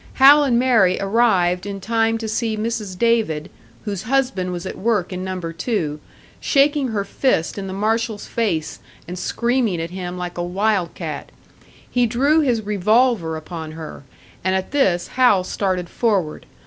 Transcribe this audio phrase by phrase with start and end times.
[0.13, 2.97] Hal and Mary arrived in time to see Mrs.
[2.97, 3.51] David,
[3.85, 5.99] whose husband was at work in Number Two,
[6.39, 11.31] shaking her fist in the marshal's face and screaming at him like a wild cat.
[11.87, 14.01] He drew his revolver upon her;
[14.43, 16.47] and at this Hal started forward.